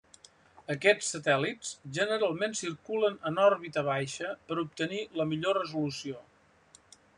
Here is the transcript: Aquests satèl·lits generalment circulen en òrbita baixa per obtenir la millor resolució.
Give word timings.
Aquests 0.75 1.09
satèl·lits 1.15 1.73
generalment 1.97 2.57
circulen 2.61 3.19
en 3.31 3.37
òrbita 3.49 3.85
baixa 3.91 4.33
per 4.49 4.59
obtenir 4.65 5.05
la 5.21 5.29
millor 5.35 5.63
resolució. 5.63 6.27